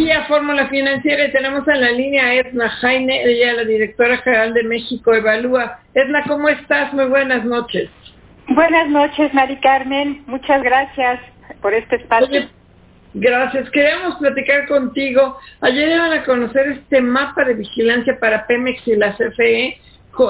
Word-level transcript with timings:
aquí 0.00 0.10
a 0.10 0.24
Fórmula 0.24 0.68
Financiera 0.68 1.26
y 1.26 1.32
tenemos 1.32 1.66
en 1.68 1.80
la 1.80 1.90
línea 1.90 2.24
a 2.24 2.34
Edna 2.34 2.68
Jaime, 2.68 3.22
ella 3.22 3.50
es 3.50 3.56
la 3.56 3.64
directora 3.64 4.16
general 4.18 4.54
de 4.54 4.62
México 4.64 5.14
Evalúa. 5.14 5.80
Edna, 5.94 6.22
¿cómo 6.26 6.48
estás? 6.48 6.92
Muy 6.94 7.04
buenas 7.06 7.44
noches. 7.44 7.90
Buenas 8.48 8.88
noches, 8.88 9.32
Mari 9.34 9.56
Carmen. 9.56 10.22
Muchas 10.26 10.62
gracias 10.62 11.20
por 11.60 11.74
este 11.74 11.96
espacio. 11.96 12.48
gracias. 13.12 13.68
Queremos 13.70 14.16
platicar 14.16 14.66
contigo. 14.68 15.38
Ayer 15.60 15.90
iban 15.90 16.12
a 16.12 16.24
conocer 16.24 16.68
este 16.68 17.02
mapa 17.02 17.44
de 17.44 17.54
vigilancia 17.54 18.18
para 18.18 18.46
Pemex 18.46 18.86
y 18.88 18.96
la 18.96 19.14
CFE. 19.14 19.78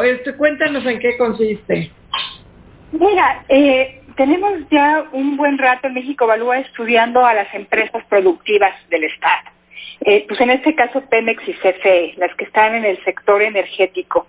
Este, 0.04 0.34
cuéntanos 0.34 0.84
en 0.84 0.98
qué 0.98 1.16
consiste. 1.16 1.90
Mira, 2.92 3.44
eh, 3.48 4.02
tenemos 4.16 4.52
ya 4.70 5.04
un 5.12 5.36
buen 5.36 5.58
rato 5.58 5.86
en 5.86 5.94
México 5.94 6.24
Evalúa 6.24 6.58
estudiando 6.58 7.24
a 7.24 7.34
las 7.34 7.54
empresas 7.54 8.04
productivas 8.08 8.74
del 8.90 9.04
Estado. 9.04 9.59
Eh, 10.02 10.24
pues 10.26 10.40
en 10.40 10.50
este 10.50 10.74
caso 10.74 11.02
Pemex 11.10 11.46
y 11.46 11.52
CFE, 11.52 12.14
las 12.16 12.34
que 12.36 12.44
están 12.44 12.74
en 12.74 12.84
el 12.84 13.02
sector 13.04 13.42
energético. 13.42 14.26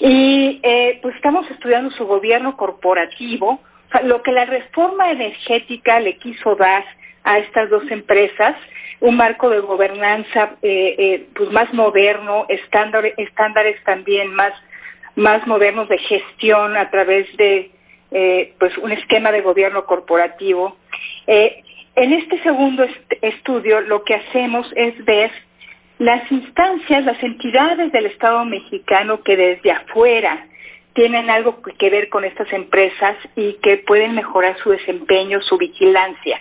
Y 0.00 0.60
eh, 0.62 0.98
pues 1.02 1.14
estamos 1.14 1.48
estudiando 1.50 1.90
su 1.92 2.04
gobierno 2.04 2.56
corporativo, 2.56 3.60
lo 4.02 4.22
que 4.22 4.32
la 4.32 4.44
reforma 4.44 5.12
energética 5.12 6.00
le 6.00 6.16
quiso 6.16 6.56
dar 6.56 6.84
a 7.22 7.38
estas 7.38 7.70
dos 7.70 7.88
empresas, 7.90 8.56
un 9.00 9.16
marco 9.16 9.50
de 9.50 9.60
gobernanza 9.60 10.56
eh, 10.62 11.26
pues 11.34 11.50
más 11.52 11.72
moderno, 11.72 12.46
estándares 12.48 13.82
también 13.84 14.34
más, 14.34 14.52
más 15.14 15.46
modernos 15.46 15.88
de 15.88 15.98
gestión 15.98 16.76
a 16.76 16.90
través 16.90 17.34
de 17.36 17.70
pues 18.60 18.78
un 18.78 18.92
esquema 18.92 19.32
de 19.32 19.40
gobierno 19.40 19.86
corporativo. 19.86 20.76
En 21.96 22.12
este 22.12 22.42
segundo 22.42 22.84
estudio 23.22 23.80
lo 23.82 24.04
que 24.04 24.14
hacemos 24.14 24.70
es 24.76 25.04
ver 25.04 25.30
las 25.98 26.30
instancias, 26.30 27.04
las 27.04 27.22
entidades 27.22 27.92
del 27.92 28.06
Estado 28.06 28.44
mexicano 28.44 29.22
que 29.22 29.36
desde 29.36 29.70
afuera 29.70 30.46
tienen 30.94 31.28
algo 31.30 31.60
que 31.62 31.90
ver 31.90 32.08
con 32.08 32.24
estas 32.24 32.52
empresas 32.52 33.16
y 33.36 33.54
que 33.54 33.78
pueden 33.78 34.14
mejorar 34.14 34.56
su 34.58 34.70
desempeño, 34.70 35.40
su 35.42 35.56
vigilancia. 35.58 36.40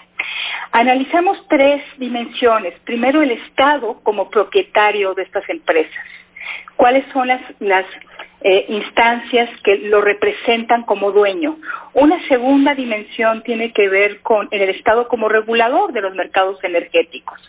Analizamos 0.71 1.43
tres 1.49 1.83
dimensiones. 1.97 2.73
Primero, 2.83 3.21
el 3.21 3.31
Estado 3.31 3.99
como 4.03 4.29
propietario 4.29 5.13
de 5.13 5.23
estas 5.23 5.47
empresas. 5.49 6.03
¿Cuáles 6.75 7.05
son 7.13 7.27
las, 7.27 7.85
eh, 8.45 8.65
instancias 8.67 9.49
que 9.63 9.77
lo 9.77 10.01
representan 10.01 10.83
como 10.83 11.13
dueño. 11.13 11.57
Una 11.93 12.19
segunda 12.27 12.75
dimensión 12.75 13.41
tiene 13.43 13.71
que 13.71 13.87
ver 13.87 14.19
con 14.19 14.49
el 14.51 14.69
Estado 14.69 15.07
como 15.07 15.29
regulador 15.29 15.93
de 15.93 16.01
los 16.01 16.13
mercados 16.13 16.61
energéticos 16.61 17.39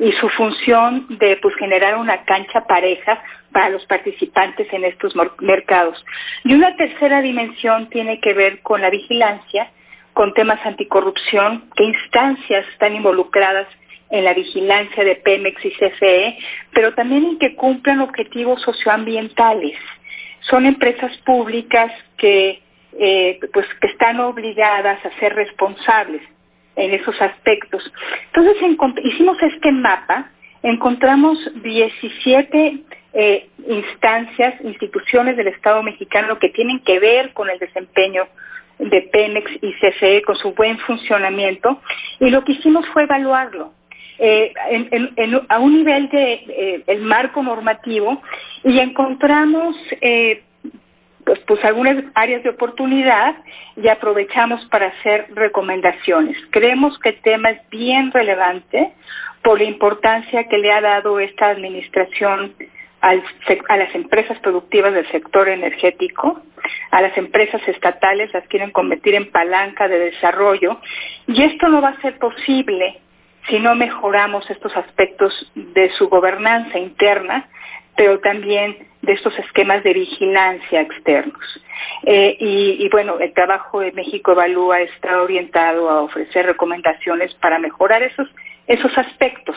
y 0.00 0.10
su 0.12 0.28
función 0.30 1.06
de 1.20 1.36
pues, 1.36 1.54
generar 1.54 1.96
una 1.98 2.24
cancha 2.24 2.66
pareja 2.66 3.22
para 3.52 3.68
los 3.68 3.86
participantes 3.86 4.66
en 4.72 4.84
estos 4.84 5.14
mercados. 5.38 6.04
Y 6.42 6.54
una 6.54 6.74
tercera 6.74 7.22
dimensión 7.22 7.88
tiene 7.88 8.18
que 8.18 8.34
ver 8.34 8.60
con 8.62 8.80
la 8.80 8.90
vigilancia, 8.90 9.70
con 10.14 10.34
temas 10.34 10.58
anticorrupción, 10.66 11.70
qué 11.76 11.84
instancias 11.84 12.66
están 12.72 12.96
involucradas 12.96 13.68
en 14.10 14.24
la 14.24 14.34
vigilancia 14.34 15.04
de 15.04 15.14
Pemex 15.14 15.64
y 15.64 15.70
CFE, 15.70 16.38
pero 16.72 16.92
también 16.94 17.24
en 17.24 17.38
que 17.38 17.54
cumplan 17.54 18.00
objetivos 18.00 18.60
socioambientales 18.62 19.78
son 20.50 20.66
empresas 20.66 21.16
públicas 21.18 21.92
que, 22.18 22.60
eh, 22.98 23.38
pues, 23.52 23.66
que 23.80 23.86
están 23.86 24.20
obligadas 24.20 25.04
a 25.04 25.18
ser 25.20 25.34
responsables 25.34 26.22
en 26.76 26.92
esos 26.92 27.20
aspectos. 27.20 27.90
Entonces 28.26 28.56
hicimos 29.04 29.40
este 29.42 29.72
mapa, 29.72 30.30
encontramos 30.62 31.38
17 31.62 32.84
eh, 33.12 33.48
instancias, 33.66 34.60
instituciones 34.62 35.36
del 35.36 35.48
Estado 35.48 35.82
mexicano 35.82 36.38
que 36.38 36.48
tienen 36.50 36.80
que 36.80 36.98
ver 36.98 37.32
con 37.32 37.48
el 37.50 37.58
desempeño 37.58 38.26
de 38.78 39.02
Pemex 39.02 39.50
y 39.62 39.72
CFE, 39.74 40.22
con 40.22 40.36
su 40.36 40.52
buen 40.54 40.78
funcionamiento, 40.78 41.80
y 42.18 42.30
lo 42.30 42.44
que 42.44 42.52
hicimos 42.52 42.86
fue 42.88 43.02
evaluarlo. 43.02 43.72
Eh, 44.22 44.52
a 45.48 45.58
un 45.58 45.78
nivel 45.78 46.10
de 46.10 46.32
eh, 46.46 46.82
el 46.88 47.00
marco 47.00 47.42
normativo 47.42 48.20
y 48.62 48.78
encontramos 48.78 49.74
eh, 50.02 50.42
pues, 51.24 51.38
pues, 51.46 51.64
algunas 51.64 52.04
áreas 52.14 52.42
de 52.42 52.50
oportunidad 52.50 53.34
y 53.76 53.88
aprovechamos 53.88 54.62
para 54.66 54.88
hacer 54.88 55.28
recomendaciones. 55.34 56.36
Creemos 56.50 56.98
que 56.98 57.08
el 57.10 57.22
tema 57.22 57.48
es 57.48 57.70
bien 57.70 58.12
relevante 58.12 58.92
por 59.42 59.58
la 59.58 59.64
importancia 59.64 60.48
que 60.48 60.58
le 60.58 60.70
ha 60.70 60.82
dado 60.82 61.18
esta 61.18 61.48
administración 61.48 62.52
a 63.00 63.14
las 63.78 63.94
empresas 63.94 64.38
productivas 64.40 64.92
del 64.92 65.10
sector 65.10 65.48
energético, 65.48 66.42
a 66.90 67.00
las 67.00 67.16
empresas 67.16 67.66
estatales 67.66 68.34
las 68.34 68.46
quieren 68.48 68.70
convertir 68.70 69.14
en 69.14 69.30
palanca 69.30 69.88
de 69.88 69.98
desarrollo 69.98 70.78
y 71.26 71.42
esto 71.42 71.68
no 71.68 71.80
va 71.80 71.88
a 71.88 72.00
ser 72.02 72.18
posible 72.18 73.00
si 73.48 73.58
no 73.58 73.74
mejoramos 73.74 74.48
estos 74.50 74.76
aspectos 74.76 75.50
de 75.54 75.90
su 75.90 76.08
gobernanza 76.08 76.78
interna, 76.78 77.48
pero 77.96 78.20
también 78.20 78.88
de 79.02 79.12
estos 79.12 79.38
esquemas 79.38 79.82
de 79.82 79.92
vigilancia 79.92 80.80
externos. 80.80 81.62
Eh, 82.04 82.36
y, 82.38 82.88
bueno, 82.90 83.18
el 83.18 83.32
trabajo 83.32 83.80
de 83.80 83.92
México 83.92 84.32
Evalúa 84.32 84.80
está 84.80 85.22
orientado 85.22 85.88
a 85.90 86.02
ofrecer 86.02 86.46
recomendaciones 86.46 87.34
para 87.34 87.58
mejorar 87.58 88.02
esos, 88.02 88.28
esos 88.66 88.96
aspectos, 88.96 89.56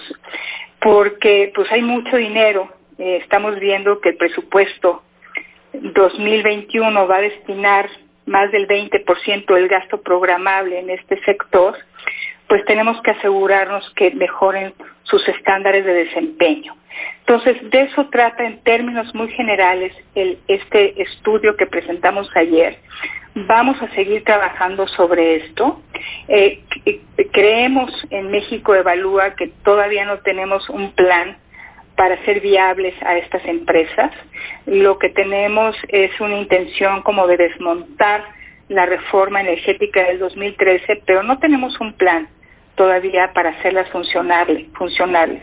porque 0.80 1.52
pues 1.54 1.72
hay 1.72 1.82
mucho 1.82 2.18
dinero. 2.18 2.70
Eh, 2.98 3.20
estamos 3.22 3.60
viendo 3.60 4.00
que 4.00 4.10
el 4.10 4.18
presupuesto 4.18 5.04
2021 5.74 7.08
va 7.08 7.18
a 7.18 7.22
destinar 7.22 7.90
más 8.26 8.52
del 8.52 8.68
20% 8.68 9.54
del 9.54 9.68
gasto 9.68 10.02
programable 10.02 10.80
en 10.80 10.90
este 10.90 11.22
sector 11.24 11.76
pues 12.54 12.66
tenemos 12.66 13.02
que 13.02 13.10
asegurarnos 13.10 13.84
que 13.96 14.12
mejoren 14.12 14.76
sus 15.02 15.28
estándares 15.28 15.84
de 15.86 15.92
desempeño. 16.06 16.76
Entonces, 17.22 17.58
de 17.72 17.82
eso 17.82 18.08
trata 18.12 18.46
en 18.46 18.62
términos 18.62 19.12
muy 19.16 19.32
generales 19.32 19.92
este 20.14 21.02
estudio 21.02 21.58
que 21.58 21.66
presentamos 21.66 22.30
ayer. 22.36 22.78
Vamos 23.34 23.82
a 23.82 23.90
seguir 23.96 24.24
trabajando 24.24 24.88
sobre 24.90 25.38
esto. 25.38 25.82
Eh, 26.28 26.62
creemos 27.32 27.92
en 28.12 28.30
México 28.30 28.76
Evalúa 28.76 29.34
que 29.34 29.48
todavía 29.64 30.06
no 30.06 30.20
tenemos 30.20 30.70
un 30.70 30.92
plan 30.92 31.38
para 31.96 32.24
ser 32.24 32.40
viables 32.40 32.94
a 33.02 33.18
estas 33.18 33.44
empresas. 33.46 34.12
Lo 34.68 35.00
que 35.00 35.10
tenemos 35.10 35.76
es 35.88 36.12
una 36.22 36.38
intención 36.38 37.02
como 37.02 37.26
de 37.26 37.38
desmontar 37.38 38.24
la 38.70 38.86
reforma 38.86 39.42
energética 39.42 40.04
del 40.04 40.20
2013, 40.20 41.02
pero 41.08 41.24
no 41.24 41.40
tenemos 41.40 41.82
un 41.82 41.94
plan 41.94 42.30
todavía 42.76 43.32
para 43.34 43.50
hacerlas 43.50 43.90
funcionales. 43.90 45.42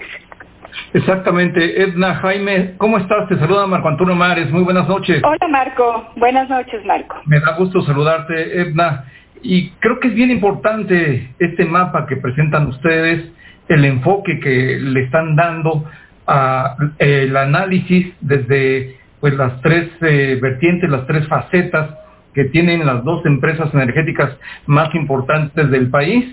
Exactamente. 0.93 1.83
Edna 1.83 2.17
Jaime, 2.17 2.75
¿cómo 2.79 2.99
estás? 2.99 3.29
Te 3.29 3.39
saluda 3.39 3.67
Marco 3.67 3.89
Antonio 3.89 4.15
Mares. 4.15 4.51
Muy 4.51 4.63
buenas 4.63 4.89
noches. 4.89 5.23
Hola 5.25 5.49
Marco. 5.49 6.11
Buenas 6.17 6.49
noches 6.49 6.85
Marco. 6.85 7.17
Me 7.27 7.41
da 7.41 7.57
gusto 7.57 7.83
saludarte, 7.83 8.61
Edna. 8.61 9.05
Y 9.43 9.71
creo 9.81 10.01
que 10.01 10.09
es 10.09 10.15
bien 10.15 10.31
importante 10.31 11.33
este 11.39 11.65
mapa 11.65 12.07
que 12.07 12.17
presentan 12.17 12.67
ustedes, 12.67 13.33
el 13.69 13.85
enfoque 13.85 14.39
que 14.41 14.79
le 14.81 15.05
están 15.05 15.35
dando 15.37 15.85
al 16.27 17.37
análisis 17.37 18.13
desde 18.21 18.97
pues 19.21 19.35
las 19.35 19.61
tres 19.63 19.91
eh, 20.03 20.39
vertientes, 20.41 20.89
las 20.91 21.07
tres 21.07 21.27
facetas 21.29 21.91
que 22.35 22.45
tienen 22.45 22.87
las 22.87 23.03
dos 23.05 23.25
empresas 23.27 23.73
energéticas 23.75 24.37
más 24.67 24.95
importantes 24.95 25.71
del 25.71 25.91
país. 25.91 26.25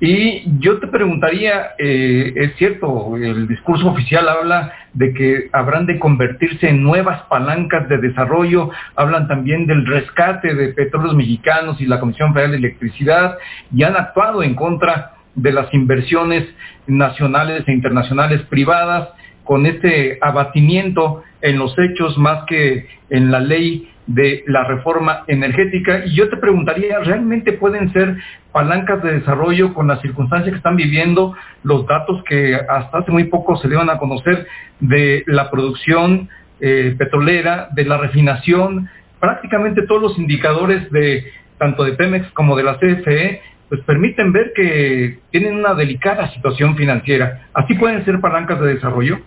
Y 0.00 0.44
yo 0.60 0.78
te 0.78 0.86
preguntaría, 0.86 1.70
eh, 1.76 2.32
es 2.36 2.54
cierto, 2.56 3.16
el 3.16 3.48
discurso 3.48 3.88
oficial 3.88 4.28
habla 4.28 4.72
de 4.92 5.12
que 5.12 5.48
habrán 5.52 5.86
de 5.86 5.98
convertirse 5.98 6.68
en 6.68 6.84
nuevas 6.84 7.22
palancas 7.22 7.88
de 7.88 7.98
desarrollo, 7.98 8.70
hablan 8.94 9.26
también 9.26 9.66
del 9.66 9.84
rescate 9.86 10.54
de 10.54 10.68
petróleos 10.68 11.16
mexicanos 11.16 11.80
y 11.80 11.86
la 11.86 11.98
Comisión 11.98 12.32
Federal 12.32 12.52
de 12.52 12.58
Electricidad, 12.58 13.38
y 13.74 13.82
han 13.82 13.96
actuado 13.96 14.44
en 14.44 14.54
contra 14.54 15.14
de 15.34 15.52
las 15.52 15.72
inversiones 15.74 16.46
nacionales 16.86 17.66
e 17.66 17.72
internacionales 17.72 18.42
privadas 18.42 19.08
con 19.42 19.66
este 19.66 20.18
abatimiento 20.20 21.22
en 21.40 21.58
los 21.58 21.74
hechos 21.78 22.16
más 22.18 22.44
que 22.44 22.86
en 23.10 23.30
la 23.30 23.40
ley 23.40 23.90
de 24.08 24.42
la 24.46 24.64
reforma 24.64 25.22
energética. 25.28 26.04
Y 26.06 26.16
yo 26.16 26.28
te 26.28 26.38
preguntaría, 26.38 26.98
¿realmente 27.00 27.52
pueden 27.52 27.92
ser 27.92 28.16
palancas 28.52 29.02
de 29.02 29.20
desarrollo 29.20 29.74
con 29.74 29.86
las 29.86 30.00
circunstancias 30.00 30.50
que 30.50 30.56
están 30.56 30.76
viviendo, 30.76 31.36
los 31.62 31.86
datos 31.86 32.24
que 32.24 32.56
hasta 32.56 32.98
hace 32.98 33.12
muy 33.12 33.24
poco 33.24 33.56
se 33.58 33.68
dieron 33.68 33.90
a 33.90 33.98
conocer 33.98 34.46
de 34.80 35.22
la 35.26 35.50
producción 35.50 36.28
eh, 36.60 36.96
petrolera, 36.98 37.68
de 37.72 37.84
la 37.84 37.98
refinación, 37.98 38.88
prácticamente 39.20 39.86
todos 39.86 40.02
los 40.02 40.18
indicadores 40.18 40.90
de 40.90 41.30
tanto 41.58 41.84
de 41.84 41.92
Pemex 41.92 42.30
como 42.32 42.56
de 42.56 42.62
la 42.62 42.78
CFE 42.78 43.42
pues 43.68 43.82
permiten 43.82 44.32
ver 44.32 44.52
que 44.54 45.18
tienen 45.30 45.56
una 45.56 45.74
delicada 45.74 46.32
situación 46.32 46.76
financiera. 46.76 47.42
¿Así 47.52 47.74
pueden 47.74 48.02
ser 48.06 48.18
palancas 48.20 48.60
de 48.60 48.74
desarrollo? 48.74 49.20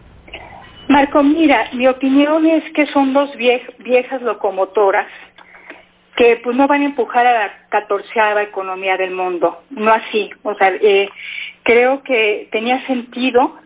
Marco, 0.87 1.23
mira, 1.23 1.69
mi 1.73 1.87
opinión 1.87 2.45
es 2.45 2.63
que 2.73 2.85
son 2.87 3.13
dos 3.13 3.29
viejas 3.35 4.21
locomotoras 4.21 5.07
que 6.15 6.39
pues 6.43 6.55
no 6.55 6.67
van 6.67 6.81
a 6.81 6.85
empujar 6.85 7.25
a 7.25 7.33
la 7.33 7.53
catorceava 7.69 8.43
economía 8.43 8.97
del 8.97 9.11
mundo, 9.11 9.63
no 9.69 9.91
así. 9.91 10.29
O 10.43 10.53
sea, 10.55 10.73
eh, 10.81 11.09
creo 11.63 12.03
que 12.03 12.49
tenía 12.51 12.85
sentido 12.85 13.57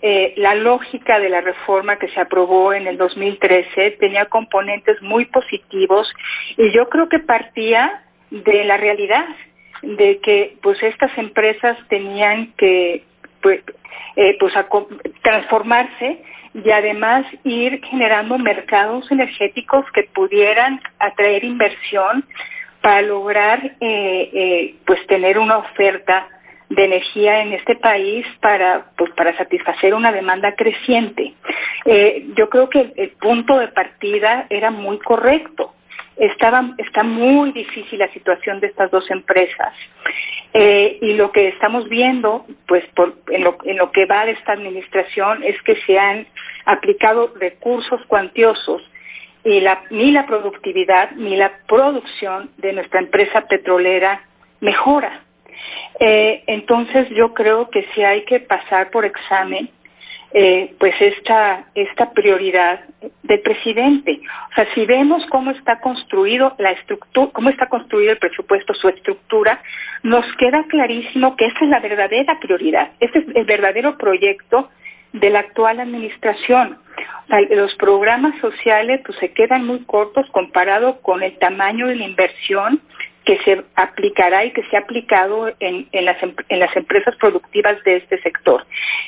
eh, 0.00 0.34
la 0.36 0.54
lógica 0.54 1.18
de 1.18 1.28
la 1.28 1.40
reforma 1.40 1.96
que 1.96 2.08
se 2.08 2.20
aprobó 2.20 2.72
en 2.72 2.86
el 2.86 2.96
2013 2.98 3.96
tenía 3.98 4.26
componentes 4.26 5.02
muy 5.02 5.24
positivos 5.24 6.12
y 6.56 6.70
yo 6.70 6.88
creo 6.88 7.08
que 7.08 7.18
partía 7.18 8.04
de 8.30 8.62
la 8.64 8.76
realidad 8.76 9.26
de 9.82 10.20
que 10.20 10.56
pues 10.62 10.80
estas 10.84 11.16
empresas 11.18 11.76
tenían 11.88 12.52
que 12.56 13.02
pues, 13.42 13.60
eh, 14.14 14.36
pues 14.38 14.54
transformarse 15.22 16.22
y 16.54 16.70
además 16.70 17.26
ir 17.44 17.80
generando 17.84 18.38
mercados 18.38 19.10
energéticos 19.10 19.84
que 19.92 20.04
pudieran 20.14 20.80
atraer 20.98 21.44
inversión 21.44 22.24
para 22.80 23.02
lograr 23.02 23.76
eh, 23.80 24.30
eh, 24.32 24.74
pues 24.86 25.04
tener 25.06 25.38
una 25.38 25.58
oferta 25.58 26.28
de 26.68 26.84
energía 26.84 27.40
en 27.40 27.54
este 27.54 27.76
país 27.76 28.26
para 28.40 28.90
pues 28.96 29.10
para 29.12 29.36
satisfacer 29.36 29.94
una 29.94 30.12
demanda 30.12 30.54
creciente. 30.54 31.34
Eh, 31.86 32.26
yo 32.36 32.48
creo 32.48 32.68
que 32.68 32.92
el, 32.96 33.10
punto 33.12 33.58
de 33.58 33.68
partida 33.68 34.46
era 34.50 34.70
muy 34.70 34.98
correcto. 34.98 35.74
Estaba, 36.16 36.74
está 36.78 37.04
muy 37.04 37.52
difícil 37.52 37.98
la 38.00 38.12
situación 38.12 38.60
de 38.60 38.66
estas 38.66 38.90
dos 38.90 39.08
empresas 39.10 39.72
eh, 40.54 40.98
y 41.02 41.12
lo 41.14 41.30
que 41.30 41.48
estamos 41.48 41.88
viendo, 41.88 42.46
pues 42.66 42.84
por, 42.94 43.14
en, 43.30 43.44
lo, 43.44 43.58
en 43.64 43.76
lo 43.76 43.92
que 43.92 44.06
va 44.06 44.24
de 44.24 44.32
esta 44.32 44.52
administración 44.52 45.42
es 45.42 45.60
que 45.62 45.76
se 45.86 45.98
han 45.98 46.26
aplicado 46.64 47.32
recursos 47.38 48.00
cuantiosos 48.06 48.82
y 49.44 49.60
la, 49.60 49.82
ni 49.90 50.10
la 50.10 50.26
productividad 50.26 51.12
ni 51.12 51.36
la 51.36 51.52
producción 51.66 52.50
de 52.56 52.72
nuestra 52.72 53.00
empresa 53.00 53.42
petrolera 53.42 54.22
mejora. 54.60 55.22
Eh, 56.00 56.44
entonces 56.46 57.08
yo 57.10 57.34
creo 57.34 57.70
que 57.70 57.86
si 57.94 58.02
hay 58.02 58.24
que 58.24 58.40
pasar 58.40 58.90
por 58.90 59.04
examen 59.04 59.70
eh, 60.32 60.74
pues 60.78 60.94
esta, 61.00 61.64
esta 61.74 62.12
prioridad 62.12 62.80
del 63.22 63.40
presidente. 63.40 64.20
O 64.50 64.54
sea, 64.54 64.66
si 64.74 64.84
vemos 64.84 65.24
cómo 65.26 65.50
está 65.52 65.80
construido 65.80 66.54
la 66.58 66.72
estructura, 66.72 67.30
cómo 67.32 67.48
está 67.48 67.68
construido 67.68 68.12
el 68.12 68.18
presupuesto, 68.18 68.74
su 68.74 68.88
estructura, 68.88 69.62
nos 70.02 70.26
queda 70.36 70.64
clarísimo 70.68 71.34
que 71.36 71.46
esta 71.46 71.64
es 71.64 71.70
la 71.70 71.80
verdadera 71.80 72.38
prioridad, 72.40 72.90
este 73.00 73.20
es 73.20 73.24
el 73.34 73.44
verdadero 73.44 73.96
proyecto 73.96 74.68
de 75.12 75.30
la 75.30 75.40
actual 75.40 75.80
administración. 75.80 76.78
Los 77.50 77.74
programas 77.76 78.38
sociales 78.40 79.00
pues, 79.04 79.18
se 79.18 79.32
quedan 79.32 79.66
muy 79.66 79.80
cortos 79.84 80.26
comparado 80.30 81.00
con 81.00 81.22
el 81.22 81.38
tamaño 81.38 81.86
de 81.86 81.96
la 81.96 82.04
inversión 82.04 82.80
que 83.28 83.38
se 83.44 83.62
aplicará 83.74 84.46
y 84.46 84.52
que 84.52 84.62
se 84.70 84.76
ha 84.78 84.80
aplicado 84.80 85.54
en, 85.60 85.86
las, 85.92 86.16
en 86.22 86.58
las, 86.58 86.74
empresas 86.74 87.14
productivas 87.16 87.76
de 87.84 87.96
este 87.96 88.18
sector. 88.22 88.64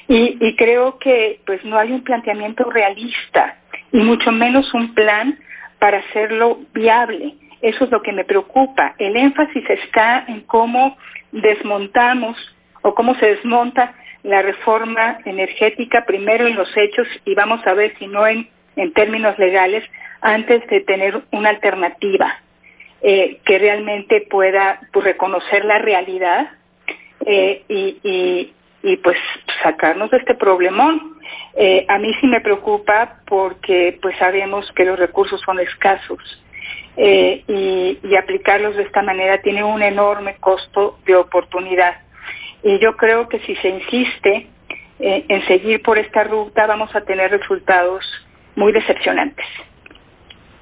Y, 0.08 0.55
creo 0.56 0.99
que 0.99 1.40
pues 1.46 1.64
no 1.64 1.78
hay 1.78 1.90
un 1.90 2.05
planteamiento 2.05 2.64
realista 2.64 3.56
y 3.90 4.00
mucho 4.00 4.31
menos 4.31 4.75
un 4.75 4.93
plan 4.93 5.38
para 5.78 6.00
hacerlo 6.00 6.58
viable. 6.75 7.32
Eso 7.62 7.84
es 7.84 7.90
lo 7.90 8.02
que 8.02 8.12
me 8.12 8.26
preocupa. 8.26 8.94
El 8.99 9.17
énfasis 9.17 9.64
está 9.70 10.26
en 10.28 10.43
cómo 10.43 10.99
desmontamos 11.32 12.37
o 12.82 12.94
cómo 12.94 13.14
se 13.14 13.37
desmonta 13.37 13.94
la 14.22 14.43
reforma 14.43 15.20
energética 15.25 16.05
primero 16.05 16.46
en 16.46 16.56
los 16.56 16.69
hechos 16.76 17.08
y 17.25 17.34
vamos 17.34 17.67
a 17.67 17.72
ver 17.72 17.94
si 17.99 18.06
no 18.06 18.26
en 18.26 18.46
términos 18.93 19.38
legales 19.38 19.82
antes 20.20 20.67
de 20.67 20.81
tener 20.81 21.22
una 21.31 21.49
alternativa. 21.49 22.37
Eh, 23.02 23.41
que 23.47 23.58
realmente 23.58 24.26
pueda 24.29 24.79
pues, 24.93 25.06
reconocer 25.06 25.64
la 25.64 25.79
realidad 25.79 26.50
eh, 27.25 27.64
y, 27.67 28.97
pues 29.02 29.17
sacarnos 29.62 30.11
de 30.11 30.19
este 30.19 30.35
problemón. 30.35 31.19
Eh, 31.55 31.87
a 31.88 31.99
mí 31.99 32.12
sí 32.20 32.26
me 32.26 32.43
preocupa 32.43 33.20
porque 33.26 33.99
pues 34.02 34.19
sabemos 34.19 34.70
que 34.73 34.85
los 34.85 34.99
recursos 34.99 35.41
son 35.41 35.61
escasos 35.61 36.19
y 36.97 38.17
aplicarlos 38.19 38.76
de 38.76 38.82
esta 38.82 39.00
manera 39.00 39.41
tiene 39.41 39.64
un 39.64 39.82
enorme 39.82 40.37
costo 40.37 40.99
de 41.06 41.17
oportunidad. 41.17 42.03
Y 42.62 42.79
yo 42.81 42.96
creo 42.96 43.29
que 43.29 43.38
si 43.41 43.56
se 43.56 43.69
insiste 43.69 44.46
en 44.99 45.46
seguir 45.46 45.81
por 45.82 45.96
esta 45.96 46.25
ruta 46.25 46.67
vamos 46.67 46.94
a 46.94 47.00
tener 47.03 47.31
resultados 47.31 48.05
muy 48.56 48.73
decepcionantes. 48.73 49.46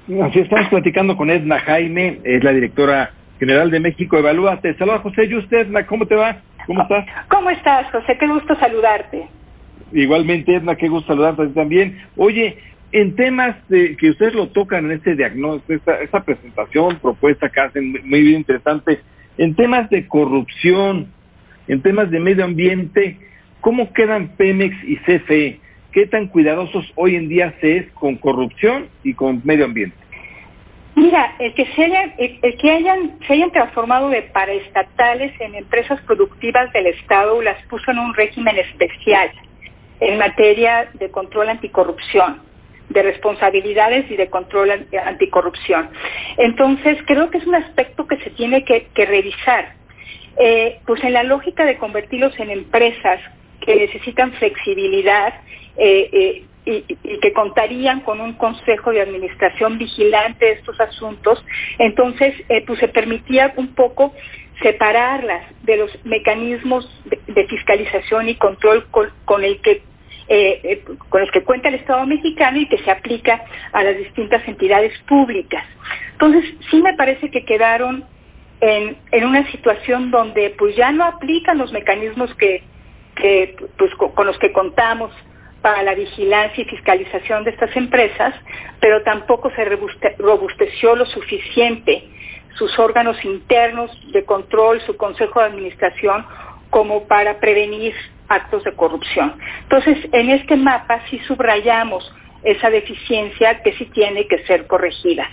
Así 0.09 0.39
estamos 0.39 0.67
platicando 0.69 1.15
con 1.15 1.29
Edna 1.29 1.59
Jaime, 1.59 2.19
es 2.23 2.43
la 2.43 2.51
directora 2.51 3.11
general 3.37 3.69
de 3.69 3.79
México 3.79 4.17
Evalúate. 4.17 4.75
Saluda 4.75 4.97
José 4.99 5.25
y 5.25 5.35
usted, 5.35 5.67
Edna, 5.67 5.85
¿cómo 5.85 6.07
te 6.07 6.15
va? 6.15 6.37
¿Cómo 6.65 6.81
estás? 6.81 7.05
¿Cómo 7.27 7.49
estás, 7.51 7.91
José? 7.91 8.17
Qué 8.19 8.25
gusto 8.25 8.55
saludarte. 8.55 9.27
Igualmente, 9.93 10.55
Edna, 10.55 10.75
qué 10.75 10.87
gusto 10.87 11.13
saludarte 11.13 11.45
también. 11.49 11.99
Oye, 12.17 12.57
en 12.91 13.15
temas 13.15 13.55
de, 13.69 13.95
que 13.97 14.09
ustedes 14.09 14.33
lo 14.33 14.47
tocan 14.47 14.85
en 14.85 14.93
este 14.93 15.15
diagnóstico, 15.15 15.91
esta, 15.91 16.23
presentación, 16.23 16.97
propuesta 16.97 17.47
que 17.49 17.59
hacen 17.59 17.91
muy 18.03 18.21
bien 18.23 18.37
interesante, 18.37 19.01
en 19.37 19.53
temas 19.53 19.91
de 19.91 20.07
corrupción, 20.07 21.05
en 21.67 21.83
temas 21.83 22.09
de 22.09 22.19
medio 22.19 22.45
ambiente, 22.45 23.19
¿cómo 23.61 23.93
quedan 23.93 24.29
Pemex 24.29 24.75
y 24.85 24.97
CFE? 24.97 25.59
¿Qué 25.91 26.05
tan 26.05 26.27
cuidadosos 26.27 26.91
hoy 26.95 27.15
en 27.15 27.29
día 27.29 27.53
se 27.61 27.77
es 27.77 27.91
con 27.93 28.15
corrupción 28.15 28.89
y 29.03 29.13
con 29.13 29.41
medio 29.43 29.65
ambiente? 29.65 29.97
Mira, 30.95 31.33
el 31.39 31.53
que 31.53 31.65
se 31.67 31.85
hayan, 31.85 32.13
el, 32.17 32.57
que 32.57 32.71
hayan, 32.71 33.17
se 33.25 33.33
hayan 33.33 33.51
transformado 33.51 34.09
de 34.09 34.21
paraestatales 34.21 35.31
en 35.39 35.55
empresas 35.55 35.99
productivas 36.01 36.71
del 36.73 36.87
Estado 36.87 37.41
las 37.41 37.61
puso 37.67 37.91
en 37.91 37.99
un 37.99 38.13
régimen 38.13 38.57
especial 38.57 39.31
en 39.99 40.17
materia 40.17 40.89
de 40.93 41.09
control 41.09 41.49
anticorrupción, 41.49 42.41
de 42.89 43.01
responsabilidades 43.01 44.11
y 44.11 44.15
de 44.15 44.29
control 44.29 44.87
anticorrupción. 45.05 45.89
Entonces, 46.37 46.97
creo 47.05 47.29
que 47.29 47.39
es 47.39 47.47
un 47.47 47.55
aspecto 47.55 48.05
que 48.05 48.17
se 48.17 48.29
tiene 48.31 48.63
que, 48.63 48.89
revisar. 48.95 49.73
Eh, 50.37 50.79
pues 50.85 51.03
en 51.03 51.13
la 51.13 51.23
lógica 51.23 51.65
de 51.65 51.77
convertirlos 51.77 52.37
en 52.39 52.49
empresas 52.49 53.19
que 53.59 53.75
necesitan 53.75 54.31
flexibilidad 54.33 55.33
eh, 55.77 56.09
eh, 56.11 56.43
y, 56.65 57.19
que 57.19 57.33
contarían 57.33 58.01
con 58.01 58.21
un 58.21 58.33
consejo 58.33 58.91
de 58.91 59.01
administración 59.01 59.77
vigilante 59.77 60.45
de 60.45 60.51
estos 60.53 60.79
asuntos, 60.79 61.43
entonces 61.77 62.35
eh, 62.49 62.63
pues 62.65 62.79
se 62.79 62.87
permitía 62.89 63.53
un 63.55 63.73
poco 63.75 64.13
separarlas 64.61 65.45
de 65.63 65.77
los 65.77 66.05
mecanismos 66.05 66.87
de, 67.05 67.47
fiscalización 67.47 68.29
y 68.29 68.35
control 68.35 68.85
con, 68.91 69.43
el 69.43 69.61
que 69.61 69.81
con 71.09 71.21
el 71.23 71.31
que 71.31 71.43
cuenta 71.43 71.69
el 71.69 71.75
Estado 71.75 72.05
mexicano 72.05 72.59
y 72.59 72.67
que 72.67 72.77
se 72.79 72.91
aplica 72.91 73.43
a 73.71 73.83
las 73.83 73.97
distintas 73.97 74.47
entidades 74.47 74.93
públicas. 75.07 75.65
Entonces, 76.11 76.43
sí 76.69 76.81
me 76.83 76.93
parece 76.93 77.31
que 77.31 77.45
quedaron 77.45 78.05
en, 78.61 78.97
en 79.11 79.25
una 79.25 79.49
situación 79.49 80.11
donde 80.11 80.51
pues 80.51 80.75
ya 80.75 80.91
no 80.91 81.05
aplican 81.05 81.57
los 81.57 81.71
mecanismos 81.71 82.35
que, 82.35 82.63
pues, 83.77 83.93
con 83.95 84.25
los 84.25 84.37
que 84.39 84.51
contamos 84.51 85.11
para 85.61 85.83
la 85.83 85.93
vigilancia 85.93 86.61
y 86.61 86.65
fiscalización 86.65 87.43
de 87.43 87.51
estas 87.51 87.75
empresas, 87.75 88.33
pero 88.79 89.03
tampoco 89.03 89.51
se 89.51 89.65
robusteció 90.17 90.95
lo 90.95 91.05
suficiente 91.05 92.03
sus 92.55 92.77
órganos 92.77 93.23
internos 93.23 93.89
de 94.11 94.25
control, 94.25 94.81
su 94.81 94.97
consejo 94.97 95.39
de 95.39 95.47
administración, 95.47 96.25
como 96.69 97.07
para 97.07 97.39
prevenir 97.39 97.93
actos 98.27 98.63
de 98.63 98.73
corrupción. 98.73 99.35
Entonces, 99.63 99.97
en 100.11 100.29
este 100.29 100.55
mapa 100.55 101.01
sí 101.09 101.19
subrayamos 101.19 102.13
esa 102.43 102.69
deficiencia 102.69 103.61
que 103.63 103.73
sí 103.73 103.85
tiene 103.85 104.27
que 104.27 104.45
ser 104.45 104.67
corregida. 104.67 105.27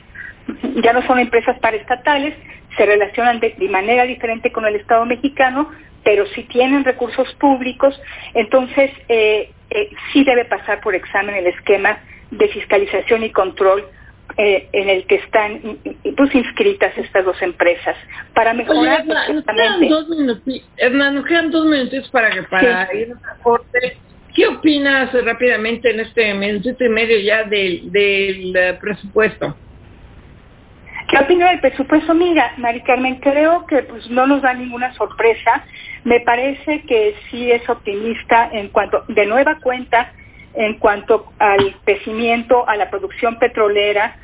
Ya 0.83 0.93
no 0.93 1.03
son 1.03 1.19
empresas 1.19 1.59
paraestatales, 1.59 2.35
se 2.77 2.87
relacionan 2.87 3.41
de, 3.41 3.55
manera 3.69 4.05
diferente 4.05 4.53
con 4.53 4.65
el 4.65 4.77
Estado 4.77 5.05
mexicano, 5.05 5.71
pero 6.07 6.25
sí 6.37 6.45
tienen 6.45 6.85
recursos 6.85 7.35
públicos, 7.35 8.01
entonces 8.33 8.93
eh, 9.09 9.51
eh, 9.71 9.91
sí 10.13 10.23
debe 10.23 10.45
pasar 10.45 10.81
por 10.81 10.95
examen 10.95 11.35
el 11.35 11.49
esquema 11.49 11.99
de 12.31 12.47
fiscalización 12.47 13.25
y 13.25 13.31
control 13.33 13.85
eh, 14.39 14.69
en 14.73 14.89
el 14.89 15.05
que 15.09 15.17
están 15.17 15.79
pues, 16.17 16.33
inscritas 16.33 16.97
estas 16.97 17.25
dos 17.25 17.43
empresas 17.43 17.97
para 18.35 18.55
mejorar 18.55 19.03
Oye, 19.03 19.33
nos 19.35 19.45
quedan 19.45 19.89
dos 19.89 20.09
minutos, 20.09 20.43
nos 20.47 21.25
quedan 21.27 21.51
dos 21.51 21.67
minutos 21.67 22.09
para 22.11 22.31
que 22.31 22.43
para 22.45 22.95
ir 22.95 23.13
a 23.13 23.43
corte. 23.43 23.99
¿Qué 24.33 24.47
opinas 24.47 25.13
rápidamente 25.25 25.91
en 25.91 25.99
este 25.99 26.35
minutito 26.35 26.85
y 26.85 26.89
medio 26.89 27.19
ya 27.19 27.43
del, 27.43 27.91
del 27.91 28.79
presupuesto? 28.81 29.57
¿Qué 31.09 31.19
opinión 31.19 31.51
del 31.51 31.61
presupuesto? 31.61 32.15
Mira, 32.15 32.53
Mari 32.57 32.83
Carmen, 32.83 33.17
creo 33.17 33.65
que 33.67 33.83
pues 33.83 34.09
no 34.11 34.27
nos 34.27 34.43
da 34.43 34.55
ninguna 34.55 34.93
sorpresa. 34.95 35.65
Me 36.05 36.21
parece 36.21 36.83
que 36.83 37.15
sí 37.31 37.51
es 37.51 37.69
optimista 37.69 38.49
en 38.53 38.69
cuanto, 38.69 39.05
de 39.09 39.27
nueva 39.27 39.59
cuenta, 39.61 40.13
en 40.55 40.79
cuanto 40.79 41.33
al 41.39 41.77
crecimiento, 41.85 42.69
a 42.69 42.77
la 42.77 42.91
producción 42.91 43.39
petrolera. 43.39 44.17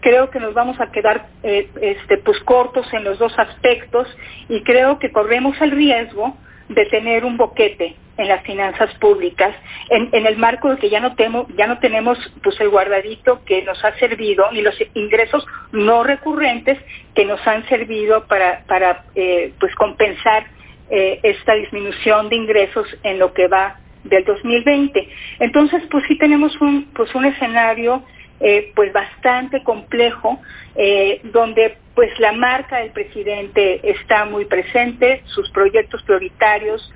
Creo 0.00 0.30
que 0.30 0.40
nos 0.40 0.54
vamos 0.54 0.80
a 0.80 0.90
quedar 0.90 1.26
eh, 1.42 1.68
este, 1.80 2.18
pues 2.18 2.38
cortos 2.40 2.92
en 2.92 3.04
los 3.04 3.18
dos 3.18 3.38
aspectos 3.38 4.06
y 4.48 4.62
creo 4.62 4.98
que 4.98 5.10
corremos 5.12 5.60
el 5.60 5.72
riesgo 5.72 6.36
de 6.68 6.86
tener 6.86 7.24
un 7.24 7.36
boquete 7.36 7.96
en 8.16 8.28
las 8.28 8.42
finanzas 8.44 8.92
públicas, 8.96 9.54
en, 9.88 10.26
el 10.26 10.36
marco 10.36 10.68
de 10.68 10.76
que 10.76 10.90
ya 10.90 11.00
no, 11.00 11.14
temo, 11.14 11.46
ya 11.56 11.66
no 11.66 11.78
tenemos 11.78 12.18
pues 12.42 12.60
el 12.60 12.68
guardadito 12.68 13.42
que 13.44 13.62
nos 13.62 13.82
ha 13.82 13.94
servido, 13.98 14.50
ni 14.52 14.60
los 14.60 14.76
ingresos 14.94 15.46
no 15.72 16.04
recurrentes 16.04 16.78
que 17.14 17.24
nos 17.24 17.44
han 17.46 17.66
servido 17.68 18.26
para, 18.26 18.64
para 18.66 19.04
eh, 19.14 19.54
pues 19.58 19.74
compensar 19.74 20.44
eh, 20.90 21.20
esta 21.22 21.54
disminución 21.54 22.28
de 22.28 22.36
ingresos 22.36 22.86
en 23.02 23.18
lo 23.18 23.32
que 23.32 23.48
va 23.48 23.78
del 24.04 24.24
2020. 24.24 25.08
Entonces, 25.40 25.82
pues 25.90 26.04
sí 26.08 26.16
tenemos 26.18 26.58
un, 26.60 26.86
pues 26.94 27.14
un 27.14 27.26
escenario 27.26 28.02
eh, 28.40 28.72
pues 28.74 28.90
bastante 28.92 29.62
complejo, 29.62 30.40
eh, 30.74 31.20
donde 31.24 31.76
pues 31.94 32.10
la 32.18 32.32
marca 32.32 32.78
del 32.78 32.90
presidente 32.90 33.80
está 33.90 34.24
muy 34.24 34.46
presente, 34.46 35.22
sus 35.26 35.50
proyectos 35.50 36.02
prioritarios, 36.04 36.90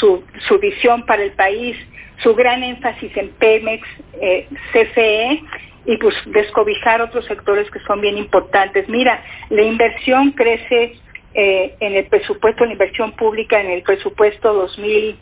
su, 0.00 0.24
su 0.48 0.58
visión 0.58 1.06
para 1.06 1.22
el 1.22 1.30
país, 1.32 1.76
su 2.22 2.34
gran 2.34 2.64
énfasis 2.64 3.16
en 3.16 3.30
Pemex, 3.30 3.86
eh, 4.20 4.48
CFE 4.72 5.42
y 5.86 5.96
pues 5.96 6.14
descobijar 6.26 7.00
otros 7.00 7.24
sectores 7.26 7.70
que 7.70 7.78
son 7.80 8.00
bien 8.00 8.18
importantes. 8.18 8.88
Mira, 8.88 9.22
la 9.48 9.62
inversión 9.62 10.32
crece 10.32 10.94
en 11.32 11.96
el 11.96 12.06
presupuesto, 12.06 12.64
la 12.64 12.72
inversión 12.72 13.12
pública 13.12 13.60
en 13.60 13.70
el 13.70 13.82
presupuesto 13.82 14.52
2000 14.52 15.16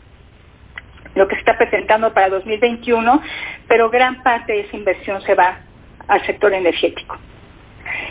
lo 1.15 1.27
que 1.27 1.35
se 1.35 1.39
está 1.39 1.57
presentando 1.57 2.13
para 2.13 2.29
2021, 2.29 3.21
pero 3.67 3.89
gran 3.89 4.21
parte 4.23 4.53
de 4.53 4.59
esa 4.61 4.77
inversión 4.77 5.21
se 5.23 5.35
va 5.35 5.59
al 6.07 6.25
sector 6.25 6.53
energético. 6.53 7.17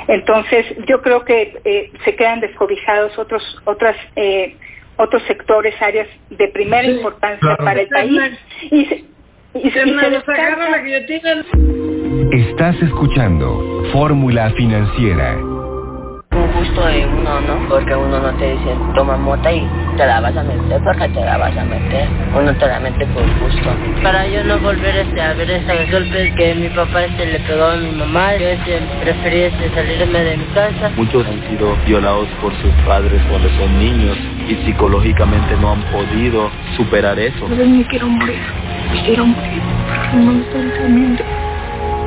Entonces, 0.09 0.67
yo 0.87 1.01
creo 1.03 1.25
que 1.25 1.61
eh, 1.65 1.93
se 2.05 2.17
quedan 2.17 2.41
descobijados 2.41 3.17
otros 3.19 3.43
otras 3.65 3.97
eh, 4.17 4.57
otros 4.97 5.23
sectores, 5.25 5.81
áreas 5.81 6.09
de 6.31 6.49
primera 6.49 6.87
importancia 6.87 7.57
para 7.57 7.81
el 7.81 7.89
país. 7.89 8.21
Y 8.71 8.85
se, 8.87 9.05
y, 9.55 9.71
se 9.71 9.83
Estás 12.33 12.83
escuchando 12.83 13.85
Fórmula 13.93 14.51
Financiera 14.57 15.39
un 16.31 16.53
gusto 16.53 16.87
de. 16.87 17.18
Porque 17.69 17.95
uno 17.95 18.19
no 18.21 18.31
te 18.39 18.53
dice, 18.53 18.77
toma 18.95 19.17
mota 19.17 19.53
y 19.53 19.69
te 19.97 20.07
la 20.07 20.21
vas 20.21 20.37
a 20.37 20.43
meter 20.43 20.81
porque 20.83 21.09
te 21.09 21.21
la 21.21 21.37
vas 21.37 21.57
a 21.57 21.65
meter. 21.65 22.09
Uno 22.35 22.55
te 22.55 22.67
la 22.67 22.81
mete 22.81 23.07
por 23.07 23.23
gusto. 23.41 23.71
Para 24.03 24.27
yo 24.27 24.43
no 24.45 24.59
volver 24.59 24.97
este, 24.97 25.21
a 25.21 25.35
ver 25.35 25.51
estos 25.51 25.91
golpes 25.91 26.35
que 26.37 26.55
mi 26.55 26.69
papá 26.71 27.05
este, 27.05 27.27
le 27.27 27.41
pegó 27.41 27.65
a 27.65 27.77
mi 27.77 27.91
mamá, 27.91 28.37
yo 28.37 28.49
este, 28.49 28.81
preferí 29.03 29.41
este, 29.43 29.71
salirme 29.75 30.21
de 30.21 30.37
mi 30.39 30.45
casa. 30.55 30.91
Muchos 30.97 31.27
han 31.27 31.41
sido 31.51 31.77
violados 31.87 32.29
por 32.41 32.53
sus 32.63 32.73
padres 32.87 33.21
cuando 33.29 33.49
son 33.51 33.79
niños 33.79 34.17
y 34.49 34.55
psicológicamente 34.65 35.57
no 35.61 35.73
han 35.73 35.83
podido 35.93 36.51
superar 36.77 37.19
eso. 37.19 37.49
Yo 37.49 37.67
me 37.67 37.85
quiero 37.87 38.09
morir, 38.09 38.41
me 38.93 39.03
quiero 39.05 39.27
morir, 39.27 39.63
pero 40.11 40.23
no 40.23 40.41
estoy 40.41 40.61
entendiendo. 40.63 41.25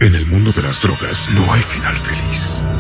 En 0.01 0.15
el 0.15 0.25
mundo 0.25 0.51
de 0.53 0.63
las 0.63 0.81
drogas 0.81 1.15
no 1.29 1.53
hay 1.53 1.61
final 1.61 1.95
feliz. 1.99 2.70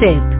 CEP. 0.00 0.39